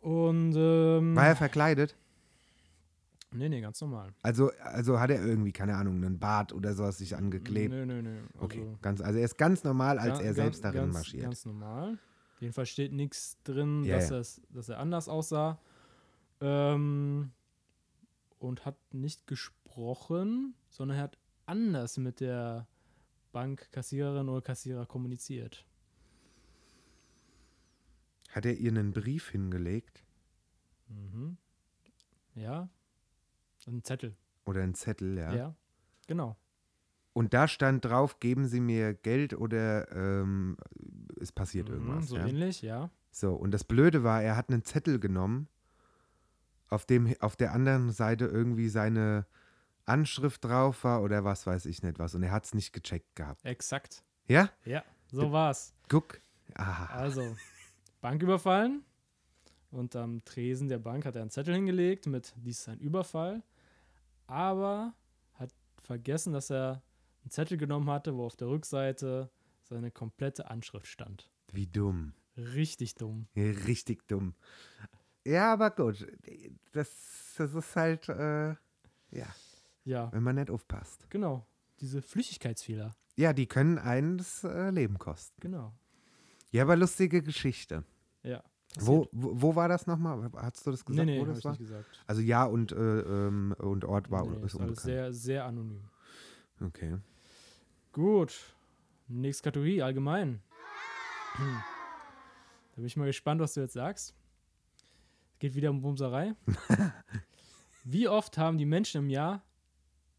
[0.00, 1.94] Und ähm, War er verkleidet?
[3.32, 4.12] nee, nee, ganz normal.
[4.22, 7.72] Also, also hat er irgendwie, keine Ahnung, einen Bart oder sowas sich angeklebt?
[7.74, 8.18] Nö, nö, nö.
[8.34, 11.24] Also, Okay, ganz, also er ist ganz normal, als ga- er selbst darin ganz, marschiert.
[11.24, 11.98] Ganz normal.
[12.40, 15.60] Jedenfalls steht nichts drin, Ja, dass, dass er anders aussah.
[16.40, 17.32] Ähm,
[18.38, 22.66] und hat nicht gesprochen, sondern er hat anders mit der
[23.32, 25.64] Bankkassiererin oder Kassierer kommuniziert.
[28.30, 30.04] Hat er ihr einen Brief hingelegt
[30.88, 31.36] Mhm.
[32.34, 32.68] Ja.
[33.68, 34.16] Ein Zettel.
[34.44, 35.32] oder einen Zettel, ja?
[35.34, 35.54] Ja.
[36.08, 36.36] Genau.
[37.12, 40.56] Und da stand drauf, geben Sie mir Geld oder ähm,
[41.20, 42.08] es passiert Mhm, irgendwas.
[42.08, 42.26] So ja?
[42.26, 42.90] ähnlich, ja.
[43.12, 45.46] So, und das Blöde war, er hat einen Zettel genommen,
[46.68, 49.26] auf dem auf der anderen Seite irgendwie seine
[49.90, 52.14] Anschrift drauf war oder was weiß ich nicht was.
[52.14, 53.44] Und er hat es nicht gecheckt gehabt.
[53.44, 54.02] Exakt.
[54.28, 54.50] Ja?
[54.64, 55.74] Ja, so war's.
[55.88, 56.20] Guck.
[56.54, 57.36] Ah, Also,
[58.00, 58.84] Bank überfallen.
[59.70, 63.42] Und am Tresen der Bank hat er einen Zettel hingelegt mit, dies ist ein Überfall.
[64.26, 64.94] Aber
[65.34, 65.50] hat
[65.82, 66.82] vergessen, dass er
[67.22, 69.30] einen Zettel genommen hatte, wo auf der Rückseite
[69.62, 71.30] seine komplette Anschrift stand.
[71.52, 72.14] wie dumm.
[72.36, 73.26] Richtig dumm.
[73.36, 74.34] Richtig dumm.
[75.26, 76.06] Ja, aber gut.
[76.72, 78.50] Das, das ist halt, äh,
[79.10, 79.26] ja,
[79.84, 81.08] Ja, wenn man nicht aufpasst.
[81.10, 81.46] genau.
[81.80, 82.94] Diese Flüchtigkeitsfehler.
[83.16, 85.40] Ja, die können einen das äh, Leben kosten.
[85.40, 85.72] Genau.
[86.50, 87.84] Ja, aber lustige Geschichte.
[88.22, 88.42] Ja.
[88.78, 90.30] Wo, wo, wo war das nochmal?
[90.36, 91.52] Hast du das gesagt, nee, nee, wo das war?
[91.52, 92.04] nicht gesagt.
[92.06, 94.80] Also ja und, äh, ähm, und Ort war nee, ist ist alles unbekannt.
[94.80, 95.88] sehr, sehr anonym.
[96.60, 96.98] Okay.
[97.92, 98.54] Gut.
[99.08, 100.42] Nächste Kategorie, allgemein.
[101.34, 101.56] Hm.
[102.72, 104.14] Da bin ich mal gespannt, was du jetzt sagst.
[105.32, 106.34] Es geht wieder um Bumserei.
[107.84, 109.42] Wie oft haben die Menschen im Jahr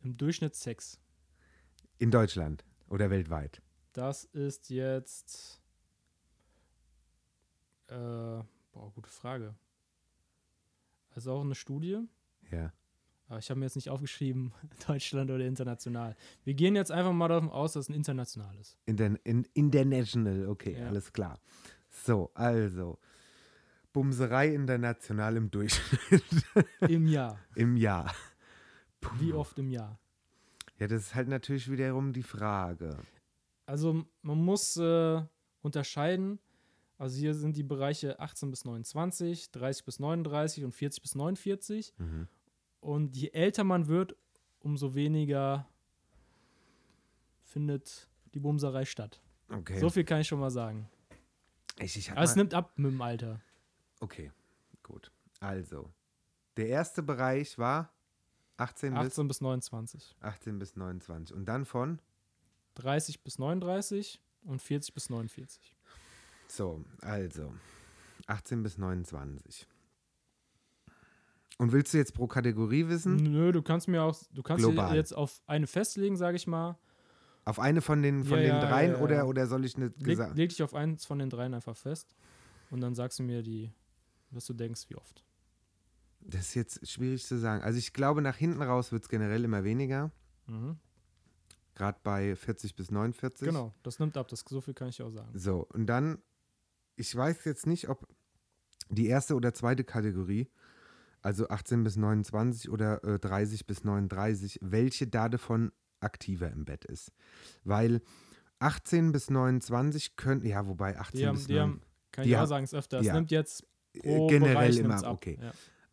[0.03, 0.99] im Durchschnitt Sex?
[1.97, 3.61] In Deutschland oder weltweit?
[3.93, 5.61] Das ist jetzt.
[7.87, 9.55] Äh, boah, gute Frage.
[11.13, 11.99] Also auch eine Studie.
[12.51, 12.71] Ja.
[13.27, 14.53] Aber ich habe mir jetzt nicht aufgeschrieben,
[14.87, 16.15] Deutschland oder international.
[16.43, 18.77] Wir gehen jetzt einfach mal davon aus, dass es ein international ist.
[18.85, 20.87] Inter in, international, okay, Ja.
[20.87, 21.39] alles klar.
[21.89, 22.97] So, also.
[23.93, 26.23] Bumserei international im Durchschnitt
[26.87, 27.37] Im Jahr.
[27.55, 28.13] im Jahr.
[29.19, 29.99] Wie oft im Jahr?
[30.79, 32.97] Ja, das ist halt natürlich wiederum die Frage.
[33.65, 35.21] Also man muss äh,
[35.61, 36.39] unterscheiden.
[36.97, 41.93] Also hier sind die Bereiche 18 bis 29, 30 bis 39 und 40 bis 49.
[41.97, 42.27] Mhm.
[42.79, 44.15] Und je älter man wird,
[44.59, 45.67] umso weniger
[47.43, 49.21] findet die Bumserei statt.
[49.49, 49.79] Okay.
[49.79, 50.89] So viel kann ich schon mal sagen.
[51.79, 53.41] ich, ich Aber es nimmt ab mit dem Alter.
[53.99, 54.31] okay,
[54.83, 55.11] gut.
[55.39, 55.91] Also,
[56.57, 57.91] der erste Bereich war
[58.61, 60.15] 18 bis, 18 bis 29.
[60.21, 61.35] 18 bis 29.
[61.35, 61.99] Und dann von,
[62.75, 65.75] 30 bis 39 und 40 bis 49.
[66.47, 67.53] so, also,
[68.27, 69.67] 18 bis 29.
[71.57, 73.17] Und willst du jetzt pro Kategorie wissen?
[73.17, 74.95] Nö, du kannst mir auch, du kannst Global.
[74.95, 76.77] jetzt auf eine festlegen, sage ich mal.
[77.45, 78.99] Auf eine von den, von Ja, den ja, dreien ja.
[78.99, 82.15] Oder, oder soll ich eine Leg, leg dich auf eins von den dreien einfach fest
[82.69, 83.71] und dann sagst du mir die,
[84.29, 85.23] was du denkst, wie oft.
[86.25, 87.63] Das ist jetzt schwierig zu sagen.
[87.63, 90.11] Also ich glaube, nach hinten raus wird es generell immer weniger.
[90.47, 90.77] Mhm.
[91.75, 93.47] Gerade bei 40 bis 49.
[93.47, 95.29] Genau, das nimmt ab, das, so viel kann ich auch sagen.
[95.33, 96.19] So, und dann,
[96.95, 98.07] ich weiß jetzt nicht, ob
[98.89, 100.49] die erste oder zweite Kategorie,
[101.21, 106.83] also 18 bis 29 oder äh, 30 bis 39, welche da davon aktiver im Bett
[106.85, 107.11] ist.
[107.63, 108.01] Weil
[108.59, 111.81] 18 bis 29 können, ja, wobei 18 Die haben, bis die 9, haben,
[112.11, 112.99] kann die ich auch sagen, es öfter.
[112.99, 113.13] Es ja.
[113.13, 115.13] nimmt jetzt äh, pro generell Bereich immer ab.
[115.13, 115.39] okay.
[115.41, 115.51] Ja.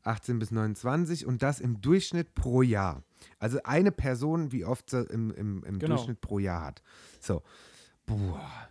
[0.08, 3.02] 18 bis 29 und das im Durchschnitt pro Jahr.
[3.38, 5.96] Also eine Person, wie oft sie im, im, im Genau.
[5.96, 6.82] Durchschnitt pro Jahr hat.
[7.20, 7.42] So.
[8.06, 8.68] Boah.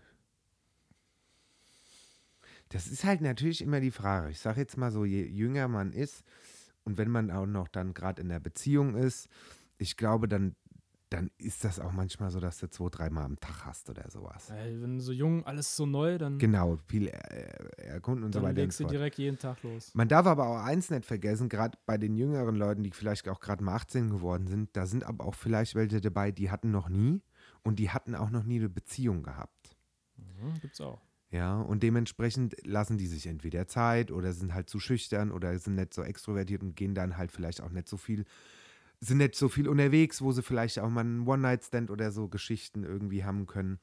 [2.69, 4.29] Das ist halt natürlich immer die Frage.
[4.29, 6.23] Ich sage jetzt mal so, je jünger man ist
[6.83, 9.29] und wenn man auch noch dann gerade in der Beziehung ist,
[9.77, 10.55] ich glaube, dann,
[11.09, 14.49] dann ist das auch manchmal so, dass du zwei, dreimal am Tag hast oder sowas.
[14.49, 17.13] Ey, wenn so jung, alles so neu, dann, Genau, viel äh,
[17.77, 18.61] erkunden und so dann weiter.
[18.61, 19.91] und legst du direkt jeden Tag los.
[19.93, 23.39] Man darf aber auch eins nicht vergessen, gerade bei den jüngeren Leuten, die vielleicht auch
[23.39, 26.89] gerade mal 18 geworden sind, da sind aber auch vielleicht welche dabei, die hatten noch
[26.89, 27.21] nie
[27.63, 29.77] und die hatten auch noch nie eine Beziehung gehabt.
[30.17, 31.01] Mhm, gibt's auch.
[31.29, 35.75] Ja, und dementsprechend lassen die sich entweder Zeit oder sind halt zu schüchtern oder sind
[35.75, 38.23] nicht so extrovertiert und gehen dann halt vielleicht auch nicht so viel,
[38.99, 42.83] sind nicht so viel unterwegs, wo sie vielleicht auch mal einen One-Night-Stand oder so Geschichten
[42.83, 43.79] irgendwie haben können.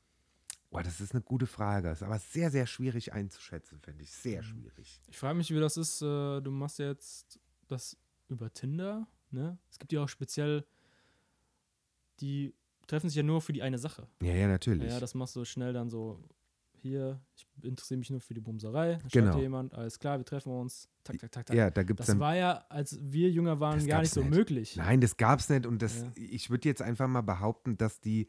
[0.71, 1.91] Boah, das ist eine gute Frage.
[1.91, 4.11] Ist aber sehr, sehr schwierig einzuschätzen, finde ich.
[4.11, 4.47] Sehr Mhm.
[4.47, 5.01] schwierig.
[5.09, 6.03] Ich frage mich, wie das ist.
[6.03, 7.97] Äh, du machst jetzt das
[8.29, 9.57] über Tinder, ne?
[9.71, 10.65] Es gibt ja auch speziell,
[12.21, 12.53] die
[12.87, 14.09] treffen sich ja nur für die eine Sache.
[14.21, 14.93] Ja, ja, natürlich.
[14.93, 16.21] Ja, das machst du schnell dann so.
[16.85, 18.99] Hier, ich interessiere mich nur für die Bumserei.
[18.99, 19.39] Dann Genau.
[19.39, 20.87] jemand, alles klar, wir treffen uns.
[21.03, 21.57] Tak, tak, tak, tak.
[21.57, 24.21] ja, da gibt es das dann war ja, als wir jünger waren, gar nicht so
[24.21, 24.29] nicht.
[24.35, 24.77] möglich.
[24.77, 26.13] Nein, das gab's nicht und das, Ja.
[26.17, 28.29] ich würde jetzt einfach mal behaupten, dass die,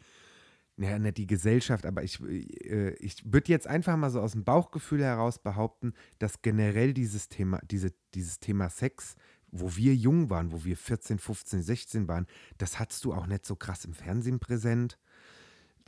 [0.77, 4.45] ja, nicht die Gesellschaft, aber ich, äh, ich würde jetzt einfach mal so aus dem
[4.45, 9.15] Bauchgefühl heraus behaupten, dass generell dieses Thema, diese, dieses Thema Sex,
[9.51, 12.25] wo wir jung waren, wo wir 14, 15, 16 waren,
[12.57, 14.97] das hattest du auch nicht so krass im Fernsehen präsent.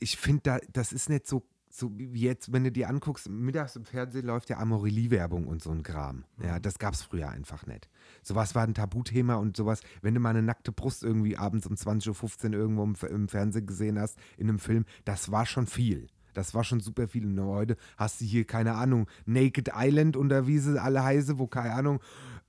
[0.02, 3.76] Ich finde, da, das ist nicht so, so wie jetzt, wenn du dir anguckst, mittags
[3.76, 6.24] im Fernsehen läuft ja Amorelie-Werbung und so ein Kram.
[6.42, 7.90] Ja, das gab es früher einfach nicht.
[8.24, 11.76] Sowas war ein Tabuthema und sowas, wenn du mal eine nackte Brust irgendwie abends um
[11.76, 16.08] 20.15 Uhr irgendwo im, im Fernsehen gesehen hast, in einem Film, das war schon viel.
[16.38, 17.26] Das war schon super viel.
[17.26, 21.48] Und heute hast du hier, keine Ahnung, Naked Island oder wie sie alle heiße, wo,
[21.48, 22.00] keine Ahnung,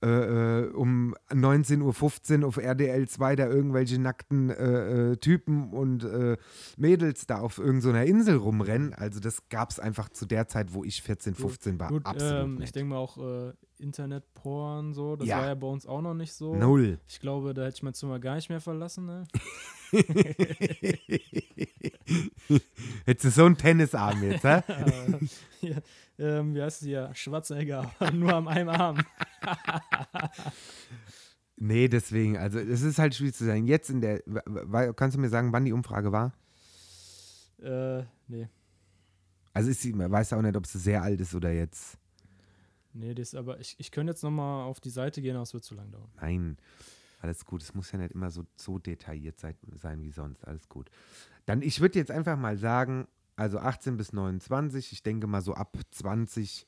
[0.01, 6.03] äh, äh, um 19.15 Uhr auf RDL 2 da irgendwelche nackten äh, äh, Typen und
[6.03, 6.37] äh,
[6.77, 8.93] Mädels da auf irgendeiner Insel rumrennen.
[8.93, 11.89] Also das gab es einfach zu der Zeit, wo ich 14, 15 war.
[11.89, 15.39] Gut, absolut ähm, ich denke mal auch äh, Internetporn so, das Ja.
[15.39, 16.55] war ja bei uns auch noch nicht so.
[16.55, 16.99] Null.
[17.07, 19.05] Ich glaube, da hätte ich mein Zimmer gar nicht mehr verlassen.
[19.05, 19.23] Ne?
[23.05, 24.61] Hättest du so einen Tennisarm jetzt, hä?
[25.59, 25.81] Hier,
[26.17, 27.09] ähm, wie heißt es hier?
[27.13, 28.99] Schwarzenegger, aber nur am einem Arm.
[31.57, 33.67] Nee, deswegen, also es ist halt schwierig zu sagen.
[33.67, 34.21] Jetzt in der,
[34.95, 36.33] kannst du mir sagen, wann die Umfrage war?
[37.61, 38.47] Äh, nee.
[39.53, 41.97] Also ist sie, man weiß auch nicht, ob sie sehr alt ist oder jetzt.
[42.93, 45.63] Nee, das aber ich, ich könnte jetzt nochmal auf die Seite gehen, aber es wird
[45.63, 46.09] zu lang dauern.
[46.19, 46.57] Nein,
[47.21, 47.61] alles gut.
[47.61, 50.45] Es muss ja nicht immer so, so detailliert sein, sein wie sonst.
[50.47, 50.89] Alles gut.
[51.45, 55.53] Dann, ich würde jetzt einfach mal sagen, also 18 bis 29, ich denke mal so
[55.53, 56.67] ab 20,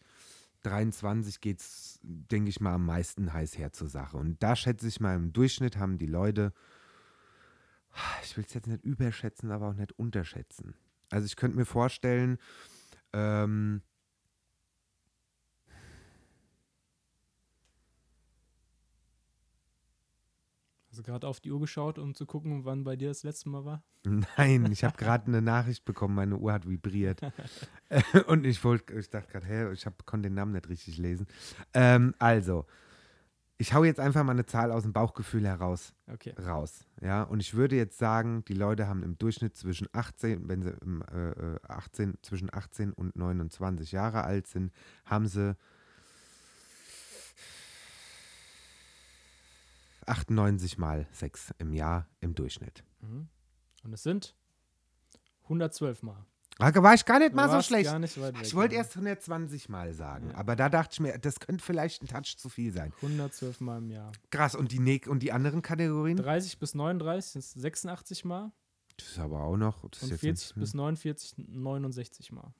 [0.64, 4.18] 23 geht es, denke ich mal, am meisten heiß her zur Sache.
[4.18, 6.54] Und da schätze ich mal, im Durchschnitt haben die Leute,
[8.24, 10.76] ich will es jetzt nicht überschätzen, aber auch nicht unterschätzen.
[11.10, 12.38] Also ich könnte mir vorstellen,
[13.12, 13.82] ähm,
[21.02, 23.66] du gerade auf die Uhr geschaut, um zu gucken, wann bei dir das letzte Mal
[23.66, 23.84] war?
[24.06, 27.22] Nein, ich habe gerade eine Nachricht bekommen, meine Uhr hat vibriert.
[28.28, 31.28] Und ich wollte, ich dachte gerade, hä, ich hab, konnte den Namen nicht richtig lesen.
[31.74, 32.66] Ähm, also,
[33.58, 35.94] ich hau jetzt einfach mal eine Zahl aus dem Bauchgefühl heraus.
[36.12, 36.34] Okay.
[36.40, 36.84] Raus.
[37.00, 40.72] Ja, und ich würde jetzt sagen, die Leute haben im Durchschnitt zwischen 18, wenn sie
[40.72, 44.72] äh, 18, zwischen 18 und 29 Jahre alt sind,
[45.06, 45.56] haben sie
[50.08, 52.84] 98 mal Sex im Jahr im Durchschnitt.
[53.02, 53.28] Mhm.
[53.84, 54.36] Und es sind
[55.44, 56.26] 112 Mal.
[56.60, 57.92] Da war ich gar nicht Du mal so schlecht.
[57.92, 58.82] Weg, Ich wollte ja.
[58.82, 60.36] erst 120 Mal sagen, Ja.
[60.36, 62.94] aber da dachte ich mir, das könnte vielleicht ein Touch zu viel sein.
[63.02, 64.12] 112 Mal im Jahr.
[64.30, 66.18] Krass, und die, ne und die anderen Kategorien?
[66.18, 68.52] 30 bis 39 sind 86 Mal.
[68.98, 69.84] Das ist aber auch noch.
[69.84, 72.54] Und jetzt 40 nicht- bis 49 69 Mal.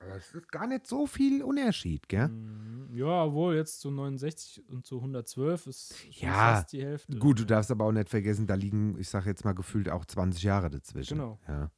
[0.00, 2.28] Aber Das ist gar nicht so viel Unterschied, gell?
[2.28, 2.88] Mhm.
[2.92, 7.18] Ja, obwohl jetzt zu 69 und zu 112 ist schon Ja, fast die Hälfte.
[7.18, 10.04] Gut, du darfst aber auch nicht vergessen, da liegen, ich sage jetzt mal gefühlt auch
[10.04, 11.18] 20 Jahre dazwischen.
[11.18, 11.38] Genau.
[11.48, 11.70] Ja,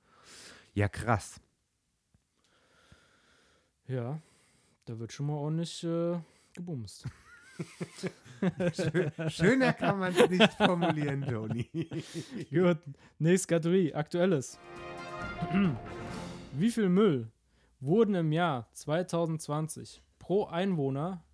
[0.75, 1.41] ja krass.
[3.87, 4.21] Ja,
[4.85, 6.19] da wird schon mal ordentlich äh,
[6.55, 7.07] gebumst.
[9.29, 11.69] Schöner kann man es nicht formulieren, Toni.
[12.51, 12.79] Gut,
[13.19, 14.59] nächste Kategorie, aktuelles.
[16.53, 17.31] Wie viel Müll
[17.81, 21.25] wurden im Jahr 2020 pro Einwohner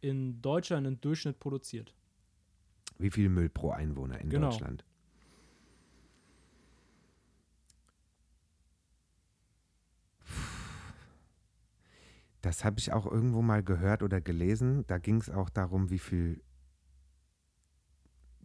[0.00, 1.94] in Deutschland im Durchschnitt produziert?
[2.98, 4.50] Wie viel Müll pro Einwohner in Genau.
[4.50, 4.84] Deutschland?
[12.40, 14.84] Das habe ich auch irgendwo mal gehört oder gelesen.
[14.88, 16.42] Da ging es auch darum, wie viel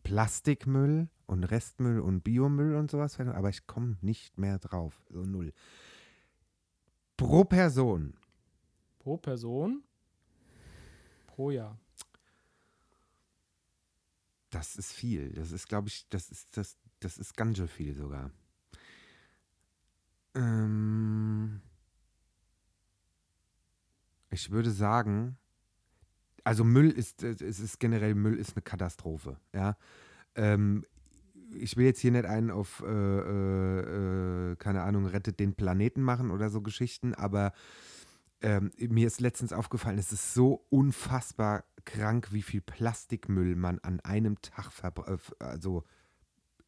[0.03, 5.03] Plastikmüll und Restmüll und Biomüll und sowas, aber ich komme nicht mehr drauf.
[5.09, 5.51] So null.
[7.17, 8.13] Pro Person.
[8.99, 9.84] Pro Person
[11.38, 11.80] pro Jahr.
[14.49, 15.34] Das ist viel.
[15.34, 18.32] Das ist, glaube ich, das ist, das, das ist ganz schön viel sogar.
[20.34, 21.62] Ähm,
[24.32, 25.38] ich würde sagen,
[26.43, 29.77] also Müll ist, es ist generell, Müll ist eine Katastrophe, ja.
[30.34, 30.86] Ähm,
[31.53, 36.01] ich will jetzt hier nicht einen auf, äh, äh, äh, keine Ahnung, rettet den Planeten
[36.01, 37.53] machen oder so Geschichten, aber
[38.41, 43.99] ähm, mir ist letztens aufgefallen, es ist so unfassbar krank, wie viel Plastikmüll man an
[44.01, 44.71] einem Tag
[45.39, 45.83] also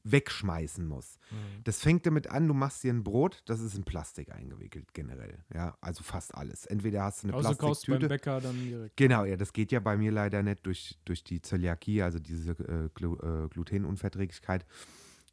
[0.03, 1.17] wegschmeißen muss.
[1.63, 5.43] Das fängt damit an, du machst dir ein Brot, das ist in Plastik eingewickelt generell,
[5.53, 6.65] ja, also fast alles.
[6.65, 8.07] Entweder hast du eine Außer kaufst beim Plastiktüte.
[8.07, 8.97] Bäcker dann direkt.
[8.97, 12.51] Genau, ja, das geht ja bei mir leider nicht durch, durch die Zöliakie, also diese
[12.51, 14.65] äh, Glu äh, Glutenunverträglichkeit.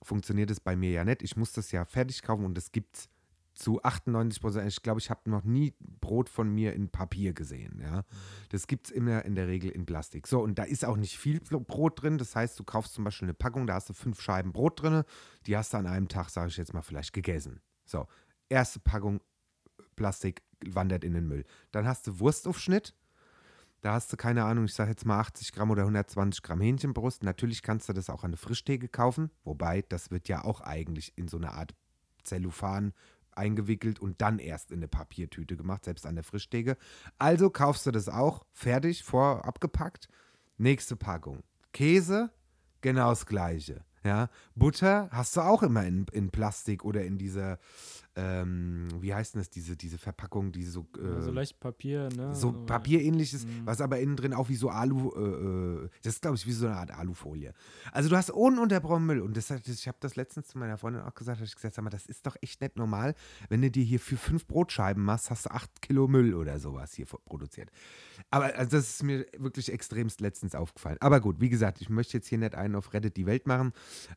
[0.02, 1.22] Funktioniert es bei mir ja nicht.
[1.22, 3.08] Ich muss das ja fertig kaufen und das gibt es
[3.56, 4.68] zu 98 Prozent.
[4.68, 7.80] Ich glaube, ich habe noch nie Brot von mir in Papier gesehen.
[7.82, 8.04] Ja,
[8.50, 10.26] das gibt es immer in der Regel in Plastik.
[10.26, 12.18] So, und da ist auch nicht viel Brot drin.
[12.18, 15.02] Das heißt, du kaufst zum Beispiel eine Packung, da hast du fünf Scheiben Brot drin.
[15.46, 17.60] Die hast du an einem Tag, sage ich jetzt mal, vielleicht gegessen.
[17.86, 18.06] So,
[18.48, 19.20] erste Packung
[19.96, 21.44] Plastik wandert in den Müll.
[21.72, 22.94] Dann hast du Wurstaufschnitt.
[23.80, 27.22] Da hast du, keine Ahnung, ich sage jetzt mal 80 Gramm oder 120 Gramm Hähnchenbrust.
[27.22, 29.30] Natürlich kannst du das auch an der Frischtheke kaufen.
[29.44, 31.74] Wobei, das wird ja auch eigentlich in so eine Art
[32.22, 32.92] Zellophan
[33.36, 36.76] eingewickelt und dann erst in eine Papiertüte gemacht, selbst an der Frischtheke.
[37.18, 40.08] Also kaufst du das auch fertig, vorab gepackt.
[40.58, 41.42] Nächste Packung.
[41.72, 42.30] Käse,
[42.80, 43.84] genau das Gleiche.
[44.04, 47.58] Ja, Butter hast du auch immer in, in Plastik oder in dieser,
[48.16, 52.34] ähm, wie heißt denn das, diese, diese Verpackung, die so, äh, so leicht Papier, ne?
[52.34, 53.50] so Aber- papierähnliches, Mhm.
[53.66, 56.52] was aber innen drin auch wie so Alu, äh, äh, das ist glaube ich wie
[56.52, 57.52] so eine Art Alufolie.
[57.92, 61.14] Also du hast ununterbrochen Müll und das, ich habe das letztens zu meiner Freundin auch
[61.14, 63.14] gesagt, habe ich gesagt, sag mal, das ist doch echt nicht normal,
[63.48, 66.94] wenn du dir hier für fünf Brotscheiben machst, hast du acht Kilo Müll oder sowas
[66.94, 67.70] hier produziert.
[68.30, 70.96] Aber also das ist mir wirklich extremst letztens aufgefallen.
[71.00, 73.72] Aber gut, wie gesagt, ich möchte jetzt hier nicht einen auf Reddit die Welt machen.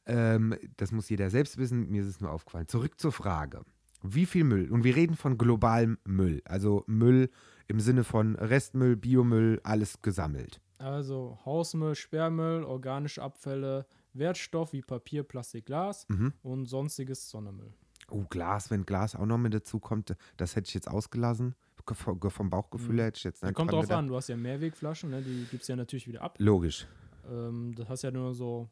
[0.06, 2.68] Ähm, das muss jeder selbst wissen, mir ist es nur aufgefallen.
[2.68, 3.62] Zurück zur Frage.
[4.02, 4.72] Wie viel Müll?
[4.72, 6.42] Und wir reden von globalem Müll.
[6.46, 7.30] Also Müll
[7.68, 10.62] im Sinne von Restmüll, Biomüll, alles gesammelt.
[10.78, 16.34] Also Hausmüll, Sperrmüll, organische Abfälle, Wertstoff wie Papier, Plastik, Glas Mhm.
[16.42, 17.74] und sonstiges Sondermüll.
[18.10, 21.54] Oh, Glas, wenn Glas auch noch mit dazu kommt, das hätte ich jetzt ausgelassen.
[21.86, 22.98] Ge- Vom Bauchgefühl Mhm.
[22.98, 23.98] her hätte ich jetzt nicht kommt drauf gedacht.
[24.00, 25.22] an, du hast ja Mehrwegflaschen, ne?
[25.22, 26.36] die gibst du ja natürlich wieder ab.
[26.40, 26.88] Logisch.
[27.30, 28.70] Ähm, das hast ja nur so,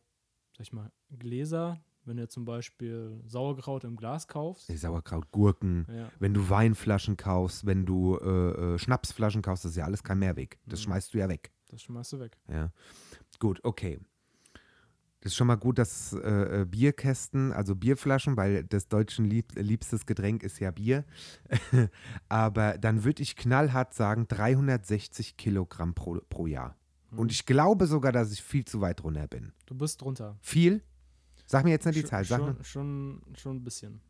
[0.54, 1.80] sag ich mal, Gläser.
[2.08, 4.68] Wenn du zum Beispiel Sauerkraut im Glas kaufst.
[4.76, 9.78] Sauerkraut, Gurken, Ja, wenn du Weinflaschen kaufst, wenn du äh, äh, Schnapsflaschen kaufst, das ist
[9.78, 10.58] ja alles kein Mehrweg.
[10.66, 10.84] Das Mhm.
[10.86, 11.52] schmeißt du ja weg.
[11.70, 12.38] das schmeißt du weg.
[12.50, 12.72] Ja.
[13.40, 14.00] Gut, okay.
[15.20, 19.52] Das ist schon mal gut, dass äh, äh, Bierkästen, also Bierflaschen, weil das deutschen lieb
[19.56, 21.04] liebstes Getränk ist ja Bier.
[22.30, 26.78] Aber dann würde ich knallhart sagen, 360 Kilogramm pro, pro Jahr.
[27.16, 29.54] Und ich glaube sogar, dass ich viel zu weit runter bin.
[29.66, 30.38] Du bist drunter.
[30.42, 30.82] Viel?
[31.48, 32.26] Sag mir jetzt nicht die Sch- Zahl.
[32.26, 34.02] Sag schon, schon, schon ein bisschen.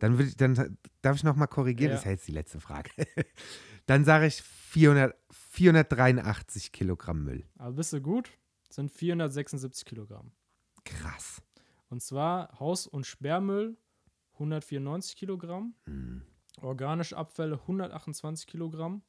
[0.00, 1.90] Dann, ich, dann darf ich noch mal korrigieren.
[1.90, 1.96] Ja.
[1.96, 2.90] Das ist jetzt die letzte Frage.
[3.86, 7.44] dann sage ich 400, 483 Kilogramm Müll.
[7.58, 8.30] Aber bist du gut?
[8.70, 10.32] Sind 476 Kilogramm.
[10.84, 11.40] Krass.
[11.88, 13.76] Und zwar Haus- und Sperrmüll
[14.34, 16.22] 194 Kilogramm, Hm.
[16.62, 19.02] organische Abfälle 128 Kilogramm,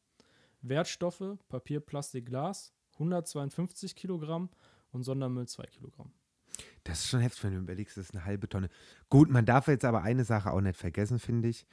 [0.62, 4.50] Wertstoffe, Papier, Plastik, Glas 152 Kilogramm
[4.92, 6.12] und Sondermüll 2 Kilogramm.
[6.84, 8.70] Das ist schon heftig, wenn du überlegst, das ist eine halbe Tonne.
[9.10, 11.66] Gut, man darf jetzt aber eine Sache auch nicht vergessen, finde ich.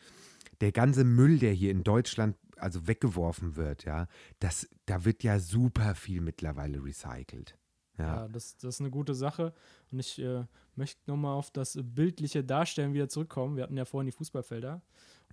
[0.60, 4.08] Der ganze Müll, der hier in Deutschland also weggeworfen wird, ja,
[4.40, 7.56] das, da wird ja super viel mittlerweile recycelt.
[7.96, 8.28] Ja, Ja.
[8.28, 9.54] das, das ist eine gute Sache.
[9.90, 13.56] Und ich äh, möchte nochmal auf das bildliche Darstellen wieder zurückkommen.
[13.56, 14.82] Wir hatten ja vorhin die Fußballfelder.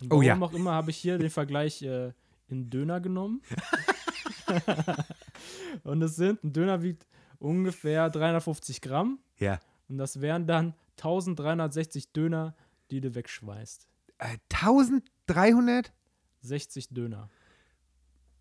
[0.00, 0.40] Und Oh warum ja.
[0.40, 2.12] auch immer habe ich hier den Vergleich äh,
[2.48, 3.42] in Döner genommen.
[5.82, 7.06] und es sind, ein Döner wiegt
[7.38, 9.18] ungefähr 350 Gramm.
[9.38, 9.60] ja.
[9.88, 12.56] Und das wären dann 1360 Döner,
[12.90, 13.86] die du wegschmeißt.
[14.18, 15.92] Äh, 1300?
[16.40, 17.30] 60 Döner.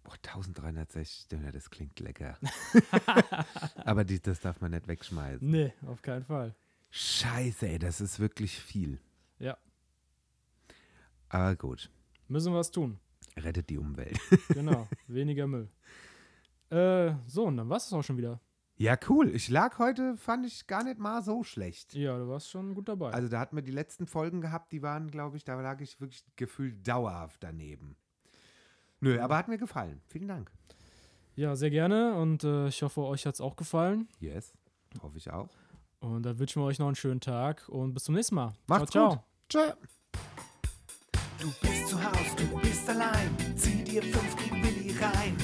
[0.04, 2.38] Boah, 1360 Döner, das klingt lecker.
[3.86, 5.48] aber die, das darf man nicht wegschmeißen.
[5.48, 6.56] Nee, auf keinen Fall.
[6.90, 9.00] Scheiße, ey, das ist wirklich viel.
[9.38, 9.58] Ja,
[11.30, 11.90] Aber gut,
[12.28, 13.00] müssen wir was tun.
[13.38, 14.18] rettet die Umwelt.
[14.50, 15.70] Genau, weniger Müll.
[16.70, 18.40] Äh, so, und dann war es auch schon wieder.
[18.78, 19.34] Ja, cool.
[19.34, 21.94] Ich lag heute, fand ich gar nicht mal so schlecht.
[21.94, 23.12] Ja, du warst schon gut dabei.
[23.12, 26.02] Also da hatten wir die letzten Folgen gehabt, die waren, glaube ich, da lag ich
[26.02, 27.96] wirklich gefühlt dauerhaft daneben.
[29.00, 30.02] Nö, aber hat mir gefallen.
[30.08, 30.52] Vielen Dank.
[31.36, 34.08] ja, sehr gerne und äh, ich hoffe, euch hat es auch gefallen.
[34.20, 34.54] Yes,
[35.02, 35.50] hoffe ich auch.
[36.00, 38.54] Und dann wünschen wir euch noch einen schönen Tag und bis zum nächsten Mal.
[38.68, 39.20] Macht's ciao, gut.
[39.50, 39.64] ciao.
[39.68, 39.74] Tschö.
[41.40, 43.36] Du bist zu Haus, du bist allein.
[43.56, 45.36] Zieh dir fünf gegen Willi rein.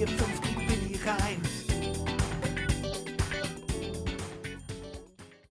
[0.00, 1.39] your friends keeping you high.